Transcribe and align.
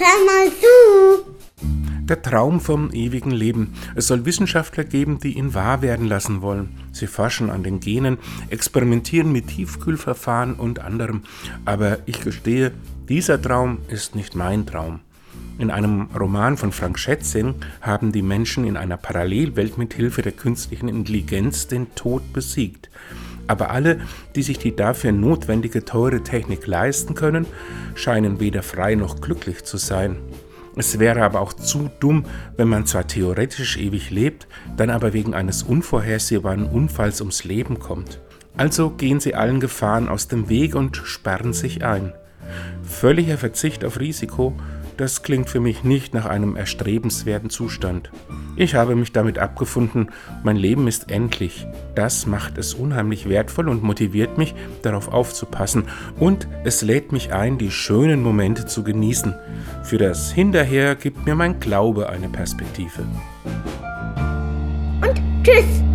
hör 0.00 0.24
mal 0.24 0.50
zu. 0.50 1.30
Der 2.08 2.22
Traum 2.22 2.60
vom 2.60 2.90
ewigen 2.92 3.30
Leben. 3.30 3.74
Es 3.94 4.08
soll 4.08 4.24
Wissenschaftler 4.24 4.82
geben, 4.84 5.20
die 5.20 5.36
ihn 5.36 5.54
wahr 5.54 5.82
werden 5.82 6.08
lassen 6.08 6.42
wollen. 6.42 6.70
Sie 6.90 7.06
forschen 7.06 7.50
an 7.50 7.62
den 7.62 7.78
Genen, 7.78 8.18
experimentieren 8.48 9.30
mit 9.30 9.48
Tiefkühlverfahren 9.48 10.54
und 10.54 10.80
anderem. 10.80 11.22
Aber 11.66 11.98
ich 12.06 12.20
gestehe, 12.22 12.72
dieser 13.08 13.40
Traum 13.40 13.78
ist 13.88 14.16
nicht 14.16 14.34
mein 14.34 14.66
Traum. 14.66 15.00
In 15.58 15.70
einem 15.70 16.08
Roman 16.18 16.56
von 16.56 16.72
Frank 16.72 16.98
Schätzing 16.98 17.56
haben 17.82 18.12
die 18.12 18.22
Menschen 18.22 18.64
in 18.64 18.76
einer 18.76 18.96
Parallelwelt 18.96 19.76
mit 19.76 19.92
Hilfe 19.94 20.22
der 20.22 20.32
künstlichen 20.32 20.88
Intelligenz 20.88 21.68
den 21.68 21.94
Tod 21.94 22.32
besiegt. 22.32 22.90
Aber 23.50 23.72
alle, 23.72 23.98
die 24.36 24.44
sich 24.44 24.60
die 24.60 24.76
dafür 24.76 25.10
notwendige 25.10 25.84
teure 25.84 26.22
Technik 26.22 26.68
leisten 26.68 27.16
können, 27.16 27.46
scheinen 27.96 28.38
weder 28.38 28.62
frei 28.62 28.94
noch 28.94 29.20
glücklich 29.20 29.64
zu 29.64 29.76
sein. 29.76 30.18
Es 30.76 31.00
wäre 31.00 31.24
aber 31.24 31.40
auch 31.40 31.52
zu 31.52 31.90
dumm, 31.98 32.26
wenn 32.56 32.68
man 32.68 32.86
zwar 32.86 33.08
theoretisch 33.08 33.76
ewig 33.76 34.10
lebt, 34.10 34.46
dann 34.76 34.88
aber 34.88 35.14
wegen 35.14 35.34
eines 35.34 35.64
unvorhersehbaren 35.64 36.62
Unfalls 36.62 37.20
ums 37.20 37.42
Leben 37.42 37.80
kommt. 37.80 38.20
Also 38.56 38.90
gehen 38.90 39.18
sie 39.18 39.34
allen 39.34 39.58
Gefahren 39.58 40.08
aus 40.08 40.28
dem 40.28 40.48
Weg 40.48 40.76
und 40.76 40.96
sperren 40.98 41.52
sich 41.52 41.84
ein. 41.84 42.12
Völliger 42.84 43.36
Verzicht 43.36 43.84
auf 43.84 43.98
Risiko 43.98 44.54
das 45.00 45.22
klingt 45.22 45.48
für 45.48 45.60
mich 45.60 45.82
nicht 45.82 46.12
nach 46.12 46.26
einem 46.26 46.56
erstrebenswerten 46.56 47.48
Zustand. 47.48 48.10
Ich 48.56 48.74
habe 48.74 48.94
mich 48.94 49.12
damit 49.12 49.38
abgefunden, 49.38 50.10
mein 50.42 50.56
Leben 50.56 50.86
ist 50.88 51.10
endlich. 51.10 51.66
Das 51.94 52.26
macht 52.26 52.58
es 52.58 52.74
unheimlich 52.74 53.26
wertvoll 53.26 53.70
und 53.70 53.82
motiviert 53.82 54.36
mich, 54.36 54.54
darauf 54.82 55.08
aufzupassen. 55.08 55.84
Und 56.18 56.46
es 56.64 56.82
lädt 56.82 57.12
mich 57.12 57.32
ein, 57.32 57.56
die 57.56 57.70
schönen 57.70 58.22
Momente 58.22 58.66
zu 58.66 58.84
genießen. 58.84 59.34
Für 59.84 59.96
das 59.96 60.32
Hinterher 60.32 60.96
gibt 60.96 61.24
mir 61.24 61.34
mein 61.34 61.60
Glaube 61.60 62.10
eine 62.10 62.28
Perspektive. 62.28 63.02
Und 65.00 65.22
tschüss! 65.42 65.89